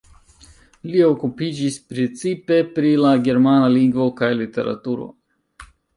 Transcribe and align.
Li 0.91 1.01
okupiĝis 1.07 1.77
precipe 1.91 2.57
pri 2.79 2.95
la 3.03 3.11
germana 3.29 3.69
lingvo 3.77 4.09
kaj 4.23 4.31
literaturo. 4.43 5.07